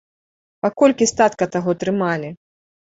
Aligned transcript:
Па 0.61 0.69
колькі 0.83 1.09
статка 1.13 1.51
таго 1.59 1.71
трымалі? 1.81 2.35